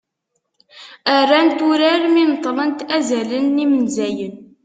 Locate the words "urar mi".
1.69-2.23